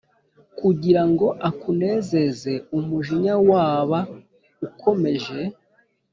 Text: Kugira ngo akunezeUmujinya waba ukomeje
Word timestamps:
Kugira 0.59 1.01
ngo 1.09 1.27
akunezeUmujinya 1.49 3.33
waba 3.49 3.99
ukomeje 4.67 5.39